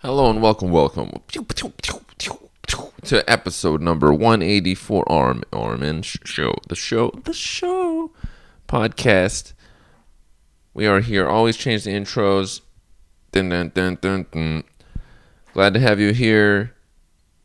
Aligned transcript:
Hello 0.00 0.30
and 0.30 0.40
welcome, 0.40 0.70
welcome 0.70 1.10
to 3.02 3.24
episode 3.28 3.82
number 3.82 4.12
184 4.12 5.10
Arm 5.10 5.42
Armin 5.52 6.02
Show. 6.02 6.54
The 6.68 6.76
show, 6.76 7.10
the 7.24 7.32
show 7.32 8.12
podcast. 8.68 9.54
We 10.72 10.86
are 10.86 11.00
here. 11.00 11.26
Always 11.26 11.56
change 11.56 11.82
the 11.82 11.90
intros. 11.90 12.60
Dun, 13.32 13.48
dun, 13.48 13.72
dun, 13.74 13.98
dun, 14.00 14.26
dun. 14.30 14.62
Glad 15.52 15.74
to 15.74 15.80
have 15.80 15.98
you 15.98 16.12
here. 16.12 16.74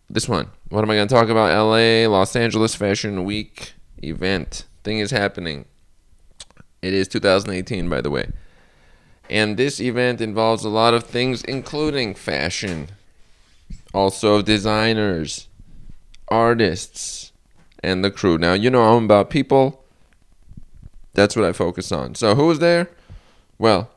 This 0.07 0.29
one. 0.29 0.51
What 0.69 0.83
am 0.83 0.91
I 0.91 0.95
going 0.95 1.07
to 1.07 1.15
talk 1.15 1.29
about? 1.29 1.57
LA, 1.57 2.07
Los 2.07 2.35
Angeles 2.35 2.75
Fashion 2.75 3.23
Week 3.23 3.73
event. 4.03 4.67
Thing 4.83 4.99
is 4.99 5.09
happening. 5.09 5.65
It 6.83 6.93
is 6.93 7.07
2018, 7.07 7.89
by 7.89 8.01
the 8.01 8.11
way. 8.11 8.29
And 9.29 9.57
this 9.57 9.79
event 9.79 10.21
involves 10.21 10.63
a 10.63 10.69
lot 10.69 10.93
of 10.93 11.05
things, 11.05 11.43
including 11.43 12.13
fashion, 12.13 12.89
also 13.93 14.41
designers, 14.41 15.47
artists, 16.27 17.31
and 17.81 18.03
the 18.03 18.11
crew. 18.11 18.37
Now, 18.37 18.53
you 18.53 18.69
know 18.69 18.83
I'm 18.83 19.05
about 19.05 19.29
people. 19.29 19.83
That's 21.13 21.35
what 21.35 21.45
I 21.45 21.51
focus 21.51 21.91
on. 21.91 22.15
So, 22.15 22.35
who 22.35 22.47
was 22.47 22.59
there? 22.59 22.89
Well, 23.57 23.91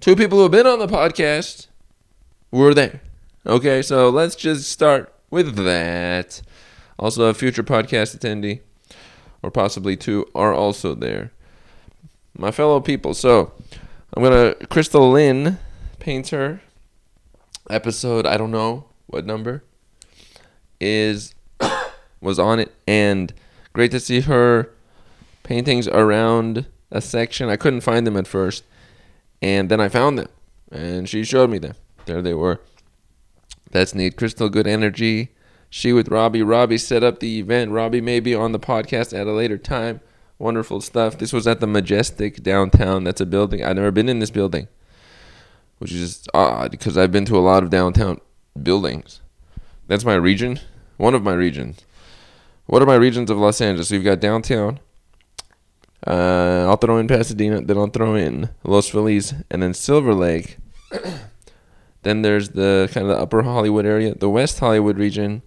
two 0.00 0.16
people 0.16 0.38
who 0.38 0.42
have 0.44 0.52
been 0.52 0.66
on 0.66 0.78
the 0.78 0.86
podcast 0.86 1.66
were 2.50 2.74
there. 2.74 3.00
Okay, 3.44 3.82
so 3.82 4.08
let's 4.08 4.36
just 4.36 4.70
start 4.70 5.12
with 5.30 5.56
that. 5.56 6.42
Also, 6.98 7.24
a 7.24 7.34
future 7.34 7.62
podcast 7.62 8.16
attendee, 8.16 8.60
or 9.42 9.50
possibly 9.50 9.96
two, 9.96 10.26
are 10.34 10.54
also 10.54 10.94
there. 10.94 11.32
My 12.38 12.50
fellow 12.50 12.80
people. 12.80 13.14
So, 13.14 13.52
I'm 14.16 14.22
gonna 14.22 14.54
Crystal 14.70 15.10
Lynn 15.10 15.58
painter 15.98 16.62
episode. 17.68 18.24
I 18.24 18.38
don't 18.38 18.50
know 18.50 18.86
what 19.08 19.26
number 19.26 19.62
is 20.80 21.34
was 22.22 22.38
on 22.38 22.58
it, 22.58 22.72
and 22.86 23.34
great 23.74 23.90
to 23.90 24.00
see 24.00 24.20
her 24.22 24.70
paintings 25.42 25.86
around 25.86 26.64
a 26.90 27.02
section. 27.02 27.50
I 27.50 27.56
couldn't 27.56 27.82
find 27.82 28.06
them 28.06 28.16
at 28.16 28.26
first, 28.26 28.64
and 29.42 29.68
then 29.68 29.82
I 29.82 29.90
found 29.90 30.18
them, 30.18 30.28
and 30.72 31.06
she 31.06 31.22
showed 31.22 31.50
me 31.50 31.58
them. 31.58 31.74
There 32.06 32.22
they 32.22 32.32
were. 32.32 32.62
That's 33.70 33.94
neat. 33.94 34.16
Crystal, 34.16 34.48
good 34.48 34.66
energy. 34.66 35.34
She 35.68 35.92
with 35.92 36.08
Robby. 36.08 36.42
Robby 36.42 36.78
set 36.78 37.04
up 37.04 37.20
the 37.20 37.38
event. 37.38 37.70
Robby 37.70 38.00
may 38.00 38.20
be 38.20 38.34
on 38.34 38.52
the 38.52 38.58
podcast 38.58 39.12
at 39.12 39.26
a 39.26 39.32
later 39.32 39.58
time. 39.58 40.00
Wonderful 40.38 40.80
stuff. 40.82 41.16
This 41.16 41.32
was 41.32 41.46
at 41.46 41.60
the 41.60 41.66
Majestic 41.66 42.42
downtown. 42.42 43.04
That's 43.04 43.20
a 43.20 43.26
building. 43.26 43.64
I've 43.64 43.76
never 43.76 43.90
been 43.90 44.08
in 44.08 44.18
this 44.18 44.30
building, 44.30 44.68
which 45.78 45.92
is 45.92 46.26
odd 46.34 46.70
because 46.70 46.98
I've 46.98 47.12
been 47.12 47.24
to 47.26 47.38
a 47.38 47.40
lot 47.40 47.62
of 47.62 47.70
downtown 47.70 48.20
buildings. 48.62 49.22
That's 49.86 50.04
my 50.04 50.14
region. 50.14 50.60
One 50.98 51.14
of 51.14 51.22
my 51.22 51.32
regions. 51.32 51.80
What 52.66 52.82
are 52.82 52.86
my 52.86 52.96
regions 52.96 53.30
of 53.30 53.38
Los 53.38 53.60
Angeles? 53.60 53.90
We've 53.90 54.04
got 54.04 54.20
downtown. 54.20 54.80
Uh, 56.06 56.66
I'll 56.68 56.76
throw 56.76 56.98
in 56.98 57.08
Pasadena. 57.08 57.62
Then 57.62 57.78
I'll 57.78 57.86
throw 57.86 58.14
in 58.14 58.50
Los 58.62 58.88
Feliz 58.88 59.34
and 59.50 59.62
then 59.62 59.72
Silver 59.72 60.14
Lake. 60.14 60.58
then 62.02 62.22
there's 62.22 62.50
the 62.50 62.90
kind 62.92 63.08
of 63.08 63.16
the 63.16 63.22
Upper 63.22 63.42
Hollywood 63.42 63.86
area, 63.86 64.14
the 64.14 64.28
West 64.28 64.58
Hollywood 64.58 64.98
region, 64.98 65.42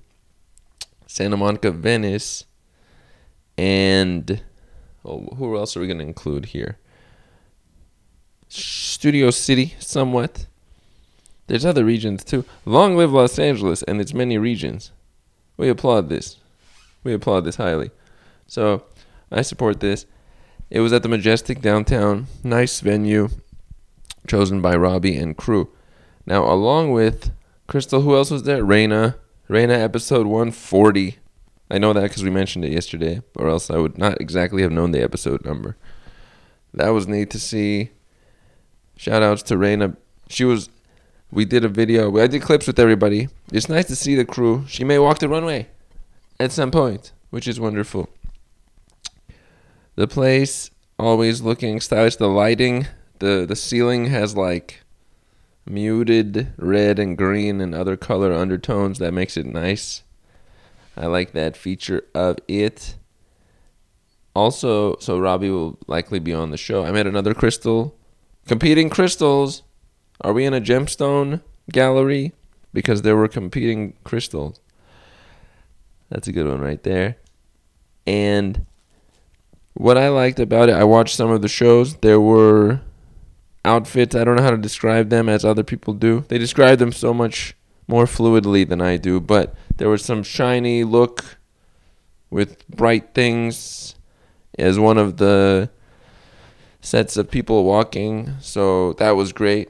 Santa 1.06 1.38
Monica, 1.38 1.72
Venice, 1.72 2.46
and 3.58 4.42
Oh, 5.06 5.28
who 5.38 5.56
else 5.58 5.76
are 5.76 5.80
we 5.80 5.88
going 5.88 6.00
to 6.00 6.06
include 6.06 6.48
here? 6.48 6.78
Studio 8.48 9.32
City, 9.32 9.76
somewhat. 9.80 10.46
There's 11.48 11.66
other 11.66 11.86
regions 11.86 12.24
too. 12.24 12.46
Long 12.66 12.96
live 12.96 13.12
Los 13.12 13.40
Angeles 13.40 13.84
and 13.84 14.00
its 14.02 14.14
many 14.14 14.38
regions. 14.38 14.92
We 15.58 15.70
applaud 15.70 16.10
this. 16.10 16.38
We 17.04 17.14
applaud 17.14 17.46
this 17.46 17.56
highly. 17.56 17.92
So, 18.48 18.84
I 19.32 19.42
support 19.42 19.80
this. 19.80 20.06
It 20.70 20.82
was 20.82 20.94
at 20.94 21.04
the 21.04 21.10
Majestic 21.10 21.62
downtown. 21.62 22.28
Nice 22.44 22.80
venue 22.80 23.30
chosen 24.28 24.62
by 24.62 24.76
Robby 24.76 25.18
and 25.18 25.36
crew. 25.36 25.70
Now, 26.26 26.44
along 26.46 26.92
with 26.92 27.32
Crystal, 27.68 28.02
who 28.02 28.16
else 28.16 28.32
was 28.32 28.44
there? 28.44 28.64
Rayna. 28.64 29.16
Rayna 29.50 29.78
episode 29.78 30.28
140. 30.28 31.18
I 31.70 31.78
know 31.78 31.94
that 31.94 32.04
because 32.04 32.24
we 32.24 32.30
mentioned 32.30 32.66
it 32.66 32.72
yesterday, 32.72 33.22
or 33.36 33.48
else 33.48 33.70
I 33.70 33.78
would 33.78 33.98
not 33.98 34.20
exactly 34.20 34.62
have 34.64 34.72
known 34.72 34.92
the 34.92 35.04
episode 35.04 35.46
number. 35.46 35.78
That 36.74 36.90
was 36.90 37.08
neat 37.08 37.30
to 37.32 37.40
see. 37.40 37.92
Shout 38.96 39.22
outs 39.22 39.44
to 39.44 39.56
Rayna. 39.56 39.96
She 40.30 40.44
was. 40.46 40.70
We 41.32 41.46
did 41.46 41.64
a 41.64 41.70
video. 41.70 42.18
I 42.18 42.28
did 42.28 42.42
clips 42.42 42.66
with 42.66 42.80
everybody. 42.80 43.30
It's 43.54 43.70
nice 43.70 43.86
to 43.86 43.96
see 43.96 44.16
the 44.16 44.26
crew. 44.26 44.66
She 44.68 44.84
may 44.84 44.98
walk 44.98 45.20
the 45.20 45.30
runway 45.30 45.68
at 46.40 46.52
some 46.52 46.72
point, 46.72 47.12
which 47.30 47.48
is 47.48 47.60
wonderful. 47.60 48.10
The 49.96 50.08
place 50.08 50.72
always 50.98 51.42
looking 51.42 51.80
stylish. 51.82 52.16
The 52.16 52.28
lighting, 52.28 52.88
the 53.20 53.46
the 53.48 53.56
ceiling 53.56 54.08
has 54.08 54.36
like 54.36 54.82
muted 55.66 56.52
red 56.58 56.98
and 56.98 57.16
green 57.16 57.62
and 57.62 57.76
other 57.76 57.96
color 57.96 58.34
undertones 58.34 58.98
that 58.98 59.14
makes 59.14 59.38
it 59.38 59.46
nice. 59.46 60.02
I 60.96 61.08
like 61.08 61.32
that 61.34 61.56
feature 61.56 62.04
of 62.14 62.38
it. 62.48 62.96
Also, 64.36 64.96
so 65.00 65.20
Robby 65.20 65.50
will 65.50 65.78
likely 65.88 66.20
be 66.20 66.34
on 66.34 66.52
the 66.52 66.58
show. 66.58 66.86
I 66.86 66.92
met 66.92 67.08
another 67.08 67.34
crystal. 67.34 67.96
Competing 68.48 68.90
crystals. 68.90 69.64
Are 70.22 70.34
we 70.34 70.46
in 70.46 70.54
a 70.54 70.62
gemstone 70.62 71.42
gallery? 71.72 72.34
Because 72.74 73.02
there 73.02 73.16
were 73.16 73.28
competing 73.28 73.94
crystals. 74.04 74.60
That's 76.10 76.28
a 76.28 76.32
good 76.32 76.48
one 76.48 76.62
right 76.62 76.82
there. 76.84 77.18
And 78.06 78.66
what 79.74 79.98
I 79.98 80.10
liked 80.10 80.40
about 80.40 80.70
it, 80.70 80.76
I 80.76 80.84
watched 80.84 81.16
some 81.16 81.32
of 81.32 81.42
the 81.42 81.48
shows. 81.48 81.96
There 81.98 82.20
were 82.20 82.82
outfits. 83.64 84.16
I 84.16 84.24
don't 84.24 84.36
know 84.36 84.44
how 84.44 84.52
to 84.52 84.58
describe 84.58 85.10
them 85.10 85.30
as 85.30 85.46
other 85.46 85.64
people 85.64 85.94
do. 85.94 86.26
They 86.28 86.38
describe 86.38 86.80
them 86.80 86.92
so 86.92 87.14
much 87.14 87.56
more 87.88 88.06
fluidly 88.06 88.68
than 88.68 88.82
I 88.82 88.98
do, 88.98 89.20
but 89.20 89.56
there 89.80 89.90
was 89.90 90.04
some 90.04 90.24
shiny 90.24 90.84
look 90.84 91.38
with 92.30 92.68
bright 92.68 93.14
things 93.14 93.96
as 94.58 94.78
one 94.78 94.98
of 94.98 95.16
the 95.18 95.70
sets 96.82 97.16
of 97.16 97.32
people 97.32 97.64
walking, 97.64 98.36
so 98.42 98.92
that 98.94 99.12
was 99.12 99.32
great. 99.32 99.70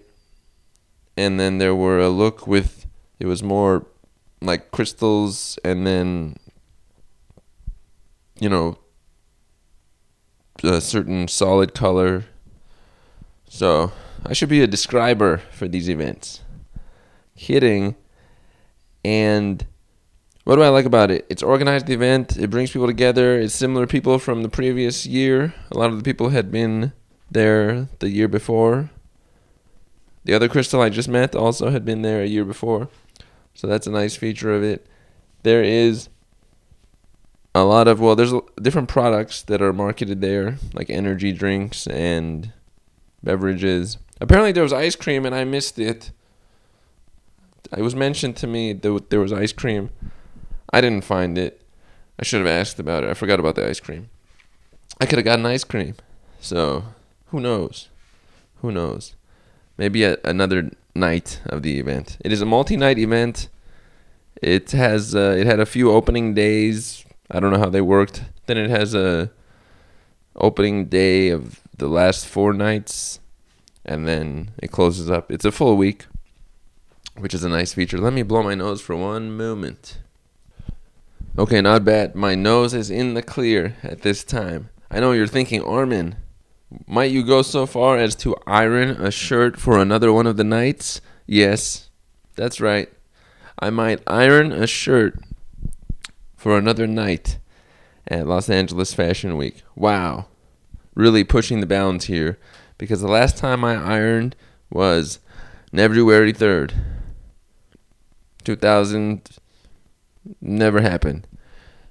And 1.16 1.40
then 1.40 1.60
there 1.60 1.76
were 1.76 2.00
a 2.00 2.10
look 2.10 2.48
with 2.48 2.88
it 3.20 3.28
was 3.28 3.44
more 3.44 3.86
like 4.42 4.72
crystals 4.72 5.60
and 5.64 5.86
then 5.86 6.38
you 8.40 8.50
know 8.50 8.80
a 10.64 10.82
certain 10.82 11.28
solid 11.28 11.76
color. 11.76 12.26
So, 13.48 13.92
I 14.26 14.34
should 14.34 14.50
be 14.50 14.62
a 14.62 14.68
describer 14.68 15.38
for 15.52 15.68
these 15.68 15.88
events. 15.88 16.42
Kidding. 17.36 17.96
And 19.06 19.66
what 20.44 20.56
do 20.56 20.64
I 20.64 20.70
like 20.70 20.86
about 20.86 21.12
it? 21.12 21.26
It's 21.30 21.44
organized 21.44 21.88
the 21.88 21.94
event. 21.94 22.38
It 22.38 22.50
brings 22.50 22.72
people 22.72 22.88
together. 22.88 23.40
It's 23.40 23.54
similar 23.54 23.86
people 23.86 24.20
from 24.20 24.44
the 24.44 24.50
previous 24.50 25.06
year. 25.06 25.54
A 25.72 25.78
lot 25.78 25.90
of 25.92 25.98
the 25.98 26.04
people 26.04 26.30
had 26.30 26.52
been 26.52 26.94
there 27.30 27.88
the 28.00 28.10
year 28.10 28.28
before. 28.28 28.90
The 30.26 30.34
other 30.34 30.50
crystal 30.50 30.82
I 30.82 30.90
just 30.90 31.10
met 31.10 31.36
also 31.36 31.70
had 31.70 31.86
been 31.86 32.02
there 32.02 32.22
a 32.22 32.28
year 32.28 32.46
before. 32.46 32.90
So 33.54 33.68
that's 33.68 33.88
a 33.88 33.92
nice 33.92 34.16
feature 34.16 34.54
of 34.54 34.64
it. 34.64 34.88
There 35.44 35.64
is 35.64 36.10
a 37.56 37.64
lot 37.64 37.88
of 37.88 38.00
well 38.00 38.16
there's 38.16 38.34
different 38.62 38.88
products 38.88 39.42
that 39.42 39.62
are 39.62 39.74
marketed 39.74 40.22
there 40.22 40.58
like 40.74 40.90
energy 40.90 41.32
drinks 41.32 41.88
and 41.88 42.54
beverages. 43.24 43.98
Apparently 44.22 44.52
there 44.52 44.64
was 44.64 44.74
ice 44.74 44.96
cream 44.96 45.26
and 45.26 45.34
I 45.34 45.44
missed 45.44 45.80
it. 45.80 46.12
It 47.76 47.82
was 47.82 47.96
mentioned 47.96 48.36
to 48.38 48.48
me 48.48 48.74
that 48.74 49.10
there 49.10 49.20
was 49.20 49.34
ice 49.34 49.54
cream. 49.54 49.90
I 50.72 50.82
didn't 50.82 51.04
find 51.04 51.38
it. 51.38 51.62
I 52.20 52.24
should 52.24 52.40
have 52.40 52.48
asked 52.48 52.80
about 52.80 53.04
it. 53.04 53.10
I 53.10 53.14
forgot 53.14 53.40
about 53.40 53.56
the 53.56 53.68
ice 53.68 53.80
cream. 53.80 54.10
I 55.00 55.06
could 55.06 55.18
have 55.18 55.26
gotten 55.26 55.46
ice 55.46 55.64
cream. 55.64 55.96
So, 56.42 56.84
who 57.28 57.40
knows? 57.40 57.90
Who 58.62 58.72
knows? 58.72 59.16
Maybe 59.78 60.04
a, 60.04 60.18
another 60.24 60.72
night 60.94 61.42
of 61.46 61.64
the 61.64 61.80
event. 61.80 62.18
It 62.22 62.32
is 62.32 62.42
a 62.42 62.46
multi-night 62.46 62.98
event. 62.98 63.48
It 64.42 64.72
has 64.72 65.16
uh, 65.16 65.36
it 65.38 65.48
had 65.48 65.60
a 65.60 65.66
few 65.66 65.92
opening 65.92 66.34
days. 66.34 67.06
I 67.32 67.40
don't 67.40 67.52
know 67.52 67.60
how 67.60 67.70
they 67.70 67.82
worked. 67.82 68.24
Then 68.46 68.58
it 68.58 68.70
has 68.70 68.94
a 68.94 69.32
opening 70.36 70.86
day 70.86 71.30
of 71.30 71.62
the 71.78 71.88
last 71.88 72.26
four 72.26 72.54
nights, 72.54 73.20
and 73.86 74.08
then 74.08 74.52
it 74.62 74.72
closes 74.72 75.10
up. 75.10 75.32
It's 75.32 75.46
a 75.46 75.52
full 75.52 75.78
week 75.78 76.06
which 77.20 77.34
is 77.34 77.44
a 77.44 77.50
nice 77.50 77.74
feature. 77.74 77.98
Let 77.98 78.14
me 78.14 78.24
blow 78.24 78.44
my 78.44 78.56
nose 78.56 78.82
for 78.82 78.96
one 78.96 79.36
moment. 79.36 80.00
Okay, 81.38 81.62
not 81.62 81.86
bad. 81.86 82.16
My 82.16 82.36
nose 82.36 82.74
is 82.74 82.90
in 82.90 83.14
the 83.14 83.22
clear 83.22 83.76
at 83.84 84.02
this 84.02 84.24
time. 84.24 84.70
I 84.92 85.00
know 85.00 85.12
you're 85.12 85.28
thinking, 85.28 85.64
Armin, 85.64 86.16
might 86.88 87.12
you 87.12 87.24
go 87.24 87.42
so 87.42 87.66
far 87.66 87.98
as 87.98 88.16
to 88.18 88.36
iron 88.46 88.90
a 88.90 89.12
shirt 89.12 89.60
for 89.60 89.78
another 89.80 90.12
one 90.12 90.28
of 90.28 90.38
the 90.38 90.44
nights? 90.44 91.02
Yes, 91.26 91.90
That's 92.36 92.62
right. 92.62 92.90
I 93.60 93.70
might 93.70 94.02
iron 94.08 94.54
a 94.54 94.66
shirt 94.66 95.20
for 96.38 96.58
another 96.58 96.88
night 96.88 97.38
at 98.08 98.28
Los 98.28 98.50
Angeles 98.50 98.94
Fashion 98.94 99.36
Week. 99.36 99.62
Wow. 99.76 100.28
Really 100.96 101.26
pushing 101.26 101.60
the 101.60 101.66
bounds 101.68 102.06
here 102.06 102.40
because 102.78 103.02
the 103.02 103.10
last 103.10 103.38
time 103.38 103.66
I 103.66 103.76
ironed 103.76 104.38
was 104.72 105.20
February 105.76 106.32
3rd. 106.32 106.74
2000 108.46 109.30
never 110.42 110.82
happened. 110.82 111.28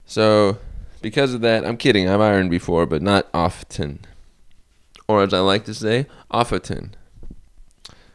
So, 0.06 0.58
because 1.02 1.34
of 1.34 1.40
that, 1.42 1.64
I'm 1.64 1.76
kidding. 1.76 2.08
I've 2.08 2.20
ironed 2.20 2.50
before, 2.50 2.86
but 2.86 3.02
not 3.02 3.28
often. 3.32 4.00
Or 5.06 5.22
as 5.22 5.32
I 5.32 5.40
like 5.40 5.64
to 5.64 5.74
say, 5.74 6.06
often. 6.30 6.94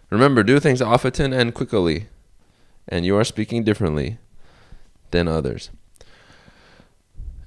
Remember, 0.10 0.44
do 0.44 0.60
things 0.60 0.82
often 0.82 1.34
and 1.34 1.54
quickly, 1.54 2.08
and 2.88 3.06
you 3.06 3.16
are 3.18 3.24
speaking 3.24 3.64
differently 3.64 4.18
than 5.12 5.28
others. 5.28 5.70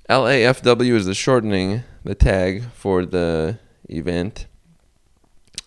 LAFW 0.08 0.94
is 0.94 1.06
the 1.06 1.14
shortening, 1.14 1.82
the 2.04 2.14
tag 2.14 2.64
for 2.72 3.04
the 3.04 3.58
event. 3.88 4.46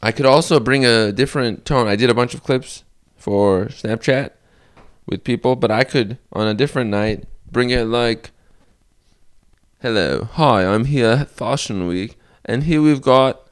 I 0.01 0.11
could 0.11 0.25
also 0.25 0.59
bring 0.59 0.85
a 0.85 1.11
different 1.11 1.65
tone. 1.65 1.87
I 1.87 1.97
did 1.97 2.09
a 2.09 2.13
bunch 2.13 2.33
of 2.33 2.43
clips 2.43 2.83
for 3.17 3.65
Snapchat 3.65 4.31
with 5.09 5.23
people, 5.23 5.55
but 5.55 5.71
I 5.71 5.83
could, 5.83 6.17
on 6.31 6.47
a 6.47 6.53
different 6.53 6.89
night, 6.89 7.25
bring 7.51 7.69
it 7.69 7.85
like, 7.85 8.31
Hello, 9.81 10.27
hi, 10.33 10.65
I'm 10.65 10.85
here 10.85 11.07
at 11.07 11.29
Fashion 11.29 11.87
Week, 11.87 12.17
and 12.45 12.63
here 12.63 12.81
we've 12.81 13.01
got, 13.01 13.49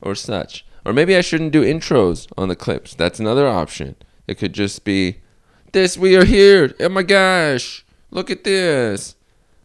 or 0.00 0.14
such. 0.14 0.66
Or 0.84 0.92
maybe 0.92 1.16
I 1.16 1.22
shouldn't 1.22 1.52
do 1.52 1.62
intros 1.62 2.26
on 2.36 2.48
the 2.48 2.56
clips. 2.56 2.94
That's 2.94 3.20
another 3.20 3.48
option. 3.48 3.96
It 4.26 4.38
could 4.38 4.52
just 4.52 4.84
be, 4.84 5.20
This, 5.72 5.96
we 5.96 6.16
are 6.16 6.24
here. 6.24 6.74
Oh 6.80 6.88
my 6.88 7.02
gosh, 7.02 7.84
look 8.10 8.30
at 8.30 8.44
this. 8.44 9.16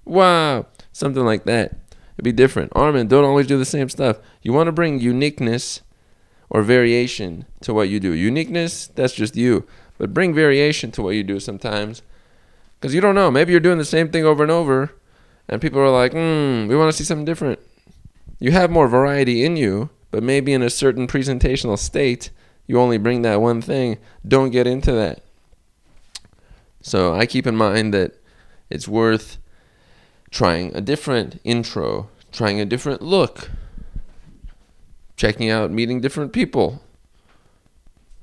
Wow. 0.05 0.67
Something 0.91 1.25
like 1.25 1.45
that. 1.45 1.75
It'd 2.15 2.25
be 2.25 2.31
different. 2.31 2.71
Armin, 2.75 3.07
don't 3.07 3.23
always 3.23 3.47
do 3.47 3.57
the 3.57 3.65
same 3.65 3.89
stuff. 3.89 4.17
You 4.41 4.53
want 4.53 4.67
to 4.67 4.73
bring 4.73 4.99
uniqueness 4.99 5.81
or 6.49 6.61
variation 6.63 7.45
to 7.61 7.73
what 7.73 7.89
you 7.89 7.99
do. 7.99 8.11
Uniqueness, 8.11 8.87
that's 8.87 9.13
just 9.13 9.35
you. 9.35 9.65
But 9.99 10.13
bring 10.13 10.33
variation 10.33 10.91
to 10.93 11.03
what 11.03 11.11
you 11.11 11.23
do 11.23 11.39
sometimes. 11.39 12.01
Because 12.79 12.95
you 12.95 13.01
don't 13.01 13.13
know. 13.13 13.29
Maybe 13.29 13.51
you're 13.51 13.59
doing 13.59 13.77
the 13.77 13.85
same 13.85 14.09
thing 14.09 14.25
over 14.25 14.41
and 14.41 14.51
over, 14.51 14.91
and 15.47 15.61
people 15.61 15.79
are 15.79 15.91
like, 15.91 16.13
hmm, 16.13 16.67
we 16.67 16.75
want 16.75 16.91
to 16.91 16.97
see 16.97 17.03
something 17.03 17.25
different. 17.25 17.59
You 18.39 18.51
have 18.51 18.71
more 18.71 18.87
variety 18.87 19.43
in 19.43 19.57
you, 19.57 19.89
but 20.09 20.23
maybe 20.23 20.53
in 20.53 20.63
a 20.63 20.69
certain 20.69 21.05
presentational 21.05 21.77
state, 21.77 22.31
you 22.65 22.79
only 22.79 22.97
bring 22.97 23.21
that 23.23 23.41
one 23.41 23.61
thing. 23.61 23.97
Don't 24.25 24.51
get 24.51 24.65
into 24.65 24.93
that. 24.93 25.21
So 26.81 27.13
I 27.13 27.25
keep 27.25 27.45
in 27.45 27.57
mind 27.57 27.93
that 27.93 28.13
it's 28.69 28.87
worth 28.87 29.37
trying 30.31 30.73
a 30.75 30.81
different 30.81 31.41
intro, 31.43 32.09
trying 32.31 32.61
a 32.61 32.65
different 32.65 33.01
look, 33.01 33.49
checking 35.17 35.49
out, 35.49 35.71
meeting 35.71 35.99
different 35.99 36.31
people. 36.31 36.81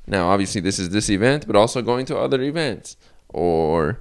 Now, 0.07 0.29
obviously, 0.29 0.61
this 0.61 0.79
is 0.79 0.91
this 0.91 1.11
event, 1.11 1.47
but 1.47 1.57
also 1.57 1.83
going 1.83 2.07
to 2.07 2.17
other 2.17 2.41
events 2.43 2.97
or 3.29 3.99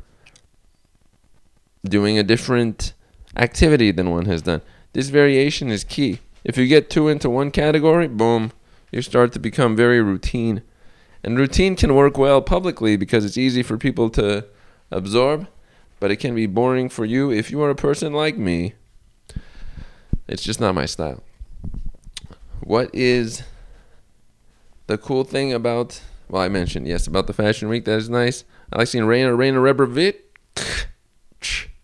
doing 1.84 2.18
a 2.18 2.24
different 2.24 2.94
activity 3.36 3.92
than 3.92 4.12
one 4.12 4.26
has 4.26 4.42
done. 4.44 4.62
This 4.94 5.10
variation 5.10 5.70
is 5.70 5.84
key. 5.84 6.20
If 6.44 6.58
you 6.58 6.68
get 6.68 6.90
too 6.90 7.08
into 7.08 7.30
one 7.30 7.52
category, 7.52 8.08
boom, 8.08 8.52
you 8.92 9.02
start 9.02 9.34
to 9.34 9.40
become 9.40 9.76
very 9.76 10.02
routine. 10.02 10.62
And 11.24 11.38
routine 11.38 11.76
can 11.76 11.96
work 11.96 12.18
well 12.18 12.42
publicly 12.42 12.98
because 12.98 13.26
it's 13.26 13.38
easy 13.38 13.64
for 13.64 13.78
people 13.78 14.10
to 14.12 14.46
absorb, 14.92 15.48
but 16.00 16.12
it 16.12 16.18
can 16.18 16.36
be 16.36 16.46
boring 16.46 16.88
for 16.88 17.04
you 17.04 17.32
if 17.32 17.50
you 17.50 17.62
are 17.64 17.72
a 17.72 17.76
person 17.76 18.14
like 18.14 18.38
me. 18.38 18.76
It's 20.28 20.44
just 20.44 20.60
not 20.60 20.76
my 20.76 20.86
style. 20.86 21.24
What 22.62 22.94
is 22.94 23.44
the 24.88 24.98
cool 24.98 25.24
thing 25.24 25.54
about 25.54 26.02
well, 26.30 26.42
I 26.42 26.50
mentioned 26.50 26.88
yes 26.88 27.08
about 27.08 27.28
the 27.28 27.34
fashion 27.34 27.70
week. 27.70 27.86
That 27.86 27.98
is 27.98 28.10
nice. 28.10 28.44
I 28.74 28.80
like 28.80 28.88
seeing 28.88 29.06
Rayna 29.06 29.36
Rayna 29.36 29.62
Rebrovich 29.62 30.16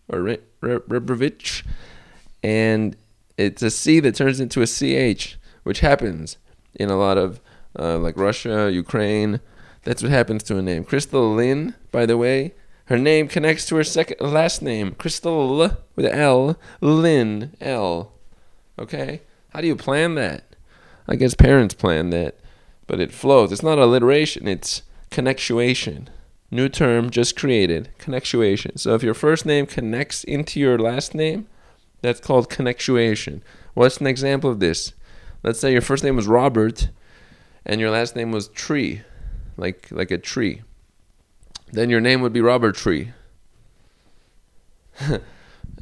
or 0.07 0.37
Rebrovich, 0.61 1.63
and 2.43 2.95
it's 3.37 3.61
a 3.61 3.69
C 3.69 3.99
that 3.99 4.15
turns 4.15 4.39
into 4.39 4.61
a 4.61 4.67
CH, 4.67 5.37
which 5.63 5.81
happens 5.81 6.37
in 6.75 6.89
a 6.89 6.97
lot 6.97 7.17
of 7.17 7.39
uh, 7.77 7.97
like 7.99 8.17
Russia, 8.17 8.71
Ukraine. 8.71 9.39
That's 9.83 10.03
what 10.03 10.11
happens 10.11 10.43
to 10.43 10.57
a 10.57 10.61
name. 10.61 10.83
Crystal 10.83 11.33
Lynn, 11.33 11.75
by 11.91 12.05
the 12.05 12.17
way, 12.17 12.53
her 12.85 12.97
name 12.97 13.27
connects 13.27 13.65
to 13.67 13.75
her 13.77 13.83
second 13.83 14.19
last 14.19 14.61
name, 14.61 14.93
Crystal 14.95 15.71
with 15.95 16.05
L, 16.05 16.57
Lynn 16.81 17.55
L. 17.61 18.11
Okay, 18.77 19.21
how 19.49 19.61
do 19.61 19.67
you 19.67 19.75
plan 19.75 20.15
that? 20.15 20.43
I 21.07 21.15
guess 21.15 21.33
parents 21.33 21.73
plan 21.73 22.09
that 22.11 22.35
but 22.91 22.99
it 22.99 23.13
flows. 23.13 23.53
It's 23.53 23.63
not 23.63 23.79
alliteration, 23.79 24.49
it's 24.49 24.81
connectuation. 25.11 26.09
New 26.51 26.67
term 26.67 27.09
just 27.09 27.37
created, 27.37 27.87
connectuation. 27.97 28.75
So 28.75 28.95
if 28.95 29.01
your 29.01 29.13
first 29.13 29.45
name 29.45 29.65
connects 29.65 30.25
into 30.25 30.59
your 30.59 30.77
last 30.77 31.15
name, 31.15 31.47
that's 32.01 32.19
called 32.19 32.49
connectuation. 32.49 33.43
What's 33.75 34.01
an 34.01 34.07
example 34.07 34.49
of 34.49 34.59
this? 34.59 34.91
Let's 35.41 35.57
say 35.57 35.71
your 35.71 35.79
first 35.79 36.03
name 36.03 36.17
was 36.17 36.27
Robert 36.27 36.89
and 37.65 37.79
your 37.79 37.91
last 37.91 38.17
name 38.17 38.33
was 38.33 38.49
Tree, 38.49 39.03
like 39.55 39.87
like 39.89 40.11
a 40.11 40.17
tree. 40.17 40.61
Then 41.71 41.89
your 41.89 42.01
name 42.01 42.19
would 42.19 42.33
be 42.33 42.41
Robert 42.41 42.75
Tree. 42.75 43.13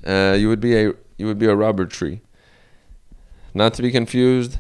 uh, 0.06 0.35
you 0.38 0.47
would 0.47 0.59
be 0.59 0.77
a 0.77 0.94
you 1.17 1.25
would 1.25 1.39
be 1.39 1.47
a 1.47 1.56
Robert 1.56 1.89
tree. 1.89 2.21
Not 3.56 3.73
to 3.73 3.81
be 3.81 3.89
confused 3.89 4.59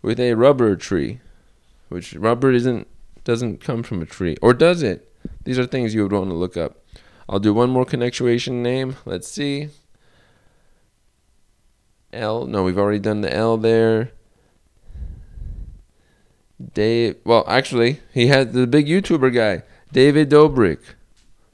with 0.00 0.18
a 0.18 0.32
rubber 0.32 0.76
tree 0.76 1.20
which 1.90 2.14
rubber 2.14 2.50
isn't 2.50 2.88
doesn't 3.22 3.60
come 3.60 3.82
from 3.82 4.00
a 4.00 4.06
tree, 4.06 4.36
or 4.40 4.54
does 4.54 4.82
it? 4.82 5.12
These 5.44 5.58
are 5.58 5.66
things 5.66 5.94
you 5.94 6.02
would 6.02 6.12
want 6.12 6.30
to 6.30 6.34
look 6.34 6.56
up. 6.56 6.82
I'll 7.28 7.38
do 7.38 7.52
one 7.52 7.68
more 7.70 7.84
connectuation 7.84 8.62
name. 8.62 8.96
Let's 9.04 9.28
see. 9.28 9.68
L. 12.12 12.46
No, 12.46 12.62
we've 12.62 12.78
already 12.78 12.98
done 12.98 13.20
the 13.20 13.32
L 13.32 13.56
there. 13.56 14.12
Dave. 16.74 17.16
Well, 17.24 17.44
actually, 17.46 18.00
he 18.12 18.28
had 18.28 18.52
the 18.52 18.66
big 18.66 18.86
YouTuber 18.86 19.34
guy, 19.34 19.62
David 19.92 20.30
Dobrik. 20.30 20.80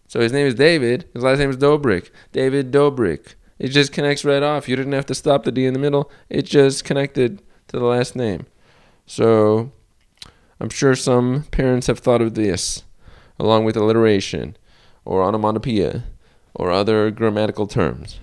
So 0.09 0.21
his 0.21 0.33
name 0.33 0.47
is 0.47 0.55
David. 0.55 1.09
His 1.13 1.23
last 1.23 1.39
name 1.39 1.51
is 1.51 1.57
Dobrik. 1.57 2.11
David 2.33 2.73
Dobrik. 2.73 3.35
It 3.59 3.69
just 3.69 3.93
connects 3.93 4.25
right 4.25 4.43
off. 4.43 4.69
You 4.69 4.77
didn't 4.77 4.93
have 4.93 5.07
to 5.07 5.15
stop 5.15 5.45
the 5.45 5.53
D 5.53 5.67
in 5.67 5.73
the 5.73 5.81
middle. 5.81 6.11
It 6.29 6.43
just 6.43 6.85
connected 6.85 7.43
to 7.69 7.79
the 7.79 7.85
last 7.85 8.15
name. 8.15 8.47
So 9.07 9.73
I'm 10.61 10.71
sure 10.71 10.95
some 10.95 11.45
parents 11.51 11.87
have 11.87 11.99
thought 11.99 12.23
of 12.23 12.35
this, 12.35 12.83
along 13.39 13.65
with 13.65 13.77
alliteration, 13.77 14.57
or 15.05 15.23
onomatopoeia, 15.23 16.05
or 16.55 16.71
other 16.71 17.11
grammatical 17.11 17.67
terms. 17.67 18.21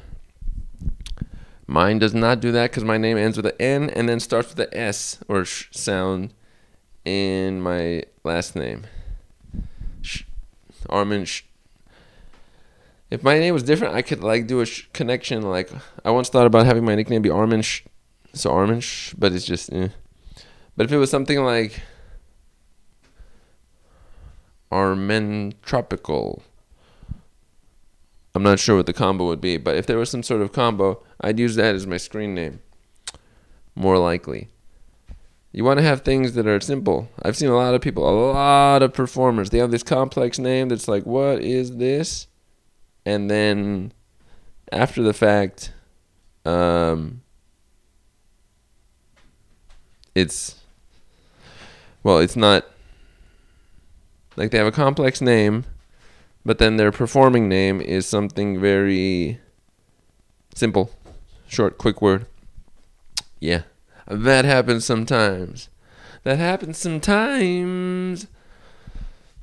Mine 1.67 1.99
does 1.99 2.13
not 2.13 2.39
do 2.39 2.51
that 2.51 2.71
because 2.71 2.83
my 2.83 2.97
name 2.97 3.17
ends 3.17 3.37
with 3.37 3.45
an 3.45 3.53
N 3.59 3.89
and 3.89 4.09
then 4.09 4.19
starts 4.19 4.49
with 4.49 4.57
the 4.57 4.77
S 4.77 5.19
or 5.27 5.45
sh 5.45 5.67
sound 5.71 6.33
in 7.05 7.61
my 7.61 8.03
last 8.23 8.55
name. 8.55 8.83
Sh- 10.01 10.23
Armin. 10.89 11.25
Sh- 11.25 11.43
if 13.09 13.23
my 13.23 13.39
name 13.39 13.53
was 13.53 13.63
different, 13.63 13.95
I 13.95 14.01
could 14.01 14.23
like 14.23 14.47
do 14.47 14.59
a 14.59 14.65
sh- 14.65 14.89
connection. 14.91 15.41
Like 15.43 15.71
I 16.03 16.11
once 16.11 16.29
thought 16.29 16.47
about 16.47 16.65
having 16.65 16.83
my 16.83 16.95
nickname 16.95 17.21
be 17.21 17.29
Armin. 17.29 17.61
Sh- 17.61 17.83
so 18.33 18.51
Armin, 18.51 18.81
sh- 18.81 19.13
but 19.17 19.31
it's 19.31 19.45
just. 19.45 19.71
Eh. 19.71 19.89
But 20.75 20.85
if 20.87 20.91
it 20.91 20.97
was 20.97 21.11
something 21.11 21.43
like 21.43 21.81
Armin 24.73 25.53
Tropical. 25.61 26.41
I'm 28.33 28.41
not 28.41 28.57
sure 28.57 28.75
what 28.77 28.87
the 28.87 28.93
combo 28.93 29.27
would 29.27 29.39
be, 29.39 29.57
but 29.57 29.75
if 29.75 29.85
there 29.85 29.99
was 29.99 30.09
some 30.09 30.23
sort 30.23 30.41
of 30.41 30.51
combo, 30.51 31.03
I'd 31.21 31.37
use 31.37 31.55
that 31.57 31.75
as 31.75 31.85
my 31.85 31.97
screen 31.97 32.33
name. 32.33 32.59
More 33.75 33.99
likely. 33.99 34.49
You 35.51 35.63
want 35.63 35.77
to 35.77 35.85
have 35.85 36.01
things 36.01 36.33
that 36.33 36.47
are 36.47 36.59
simple. 36.59 37.07
I've 37.21 37.37
seen 37.37 37.49
a 37.49 37.55
lot 37.55 37.75
of 37.75 37.81
people, 37.81 38.09
a 38.09 38.33
lot 38.33 38.81
of 38.81 38.93
performers, 38.93 39.51
they 39.51 39.59
have 39.59 39.69
this 39.69 39.83
complex 39.83 40.39
name 40.39 40.69
that's 40.69 40.87
like, 40.87 41.05
what 41.05 41.41
is 41.43 41.77
this? 41.77 42.25
And 43.05 43.29
then 43.29 43.93
after 44.71 45.03
the 45.03 45.13
fact, 45.13 45.71
um, 46.45 47.21
it's, 50.15 50.55
well, 52.01 52.17
it's 52.17 52.35
not 52.35 52.65
like 54.35 54.51
they 54.51 54.57
have 54.57 54.67
a 54.67 54.71
complex 54.71 55.21
name, 55.21 55.65
but 56.45 56.57
then 56.57 56.77
their 56.77 56.91
performing 56.91 57.47
name 57.47 57.81
is 57.81 58.05
something 58.05 58.59
very 58.59 59.39
simple, 60.55 60.91
short, 61.47 61.77
quick 61.77 62.01
word. 62.01 62.25
Yeah, 63.39 63.63
that 64.07 64.45
happens 64.45 64.85
sometimes. 64.85 65.69
That 66.23 66.39
happens 66.39 66.77
sometimes. 66.77 68.27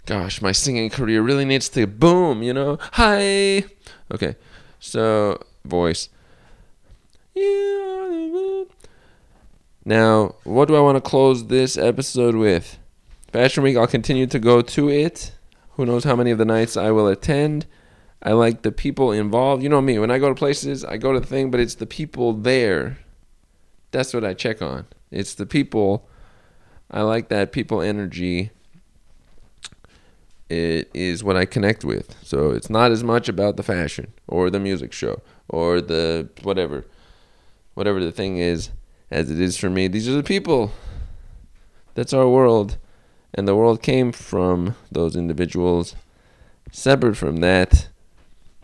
gosh, 0.06 0.40
my 0.40 0.52
singing 0.52 0.90
career 0.90 1.22
really 1.22 1.44
needs 1.44 1.68
to 1.70 1.86
boom, 1.86 2.42
you 2.42 2.54
know? 2.54 2.78
Hi. 2.92 3.64
Okay. 4.10 4.36
So, 4.80 5.42
voice. 5.64 6.08
Now, 9.84 10.34
what 10.44 10.68
do 10.68 10.76
I 10.76 10.80
want 10.80 10.96
to 10.96 11.00
close 11.00 11.46
this 11.46 11.76
episode 11.76 12.34
with? 12.34 12.79
Fashion 13.32 13.62
Week, 13.62 13.76
I'll 13.76 13.86
continue 13.86 14.26
to 14.26 14.38
go 14.40 14.60
to 14.60 14.90
it. 14.90 15.32
Who 15.72 15.86
knows 15.86 16.02
how 16.02 16.16
many 16.16 16.32
of 16.32 16.38
the 16.38 16.44
nights 16.44 16.76
I 16.76 16.90
will 16.90 17.06
attend. 17.06 17.66
I 18.22 18.32
like 18.32 18.62
the 18.62 18.72
people 18.72 19.12
involved. 19.12 19.62
You 19.62 19.68
know 19.68 19.80
me, 19.80 19.98
when 19.98 20.10
I 20.10 20.18
go 20.18 20.28
to 20.28 20.34
places, 20.34 20.84
I 20.84 20.96
go 20.96 21.12
to 21.12 21.20
the 21.20 21.26
thing, 21.26 21.50
but 21.50 21.60
it's 21.60 21.76
the 21.76 21.86
people 21.86 22.32
there. 22.32 22.98
That's 23.92 24.12
what 24.12 24.24
I 24.24 24.34
check 24.34 24.60
on. 24.60 24.86
It's 25.12 25.34
the 25.34 25.46
people. 25.46 26.08
I 26.90 27.02
like 27.02 27.28
that 27.28 27.52
people 27.52 27.80
energy. 27.80 28.50
It 30.48 30.90
is 30.92 31.22
what 31.22 31.36
I 31.36 31.44
connect 31.44 31.84
with. 31.84 32.16
So 32.24 32.50
it's 32.50 32.68
not 32.68 32.90
as 32.90 33.04
much 33.04 33.28
about 33.28 33.56
the 33.56 33.62
fashion 33.62 34.12
or 34.26 34.50
the 34.50 34.58
music 34.58 34.92
show 34.92 35.22
or 35.48 35.80
the 35.80 36.28
whatever, 36.42 36.84
whatever 37.74 38.04
the 38.04 38.10
thing 38.10 38.38
is, 38.38 38.70
as 39.08 39.30
it 39.30 39.40
is 39.40 39.56
for 39.56 39.70
me. 39.70 39.86
These 39.86 40.08
are 40.08 40.16
the 40.16 40.24
people. 40.24 40.72
That's 41.94 42.12
our 42.12 42.28
world. 42.28 42.76
And 43.34 43.46
the 43.46 43.54
world 43.54 43.82
came 43.82 44.12
from 44.12 44.76
those 44.90 45.16
individuals. 45.16 45.94
Separate 46.72 47.16
from 47.16 47.36
that, 47.38 47.88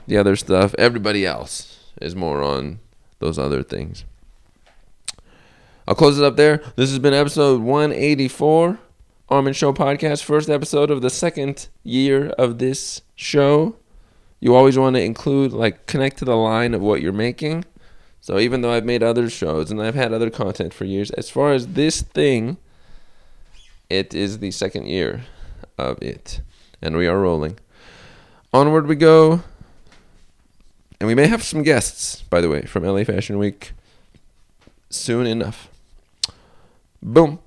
the 0.06 0.16
other 0.16 0.36
stuff, 0.36 0.74
everybody 0.78 1.24
else 1.24 1.92
is 2.00 2.14
more 2.14 2.42
on 2.42 2.80
those 3.18 3.38
other 3.38 3.62
things. 3.62 4.04
I'll 5.88 5.94
close 5.94 6.18
it 6.18 6.24
up 6.24 6.36
there. 6.36 6.62
This 6.74 6.90
has 6.90 6.98
been 6.98 7.14
episode 7.14 7.60
184, 7.62 8.78
Armin 9.28 9.52
Show 9.52 9.72
Podcast, 9.72 10.24
first 10.24 10.50
episode 10.50 10.90
of 10.90 11.00
the 11.00 11.10
second 11.10 11.68
year 11.84 12.30
of 12.30 12.58
this 12.58 13.02
show. 13.14 13.76
You 14.40 14.54
always 14.54 14.76
want 14.76 14.96
to 14.96 15.02
include, 15.02 15.52
like, 15.52 15.86
connect 15.86 16.18
to 16.18 16.24
the 16.24 16.36
line 16.36 16.74
of 16.74 16.82
what 16.82 17.00
you're 17.00 17.12
making. 17.12 17.64
So 18.20 18.40
even 18.40 18.60
though 18.60 18.72
I've 18.72 18.84
made 18.84 19.04
other 19.04 19.30
shows 19.30 19.70
and 19.70 19.80
I've 19.80 19.94
had 19.94 20.12
other 20.12 20.30
content 20.30 20.74
for 20.74 20.84
years, 20.84 21.12
as 21.12 21.30
far 21.30 21.52
as 21.52 21.68
this 21.68 22.02
thing, 22.02 22.56
it 23.88 24.14
is 24.14 24.38
the 24.38 24.50
second 24.50 24.86
year 24.86 25.24
of 25.78 26.02
it. 26.02 26.40
And 26.82 26.96
we 26.96 27.06
are 27.06 27.18
rolling. 27.18 27.58
Onward 28.52 28.86
we 28.86 28.96
go. 28.96 29.42
And 30.98 31.06
we 31.06 31.14
may 31.14 31.26
have 31.26 31.42
some 31.42 31.62
guests, 31.62 32.22
by 32.22 32.40
the 32.40 32.48
way, 32.48 32.62
from 32.62 32.84
LA 32.84 33.04
Fashion 33.04 33.38
Week 33.38 33.72
soon 34.88 35.26
enough. 35.26 35.68
Boom. 37.02 37.38